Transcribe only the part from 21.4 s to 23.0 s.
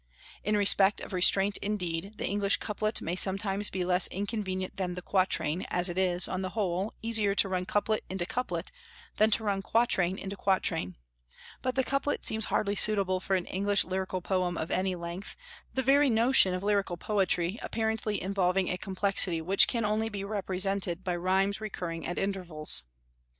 recurring at intervals.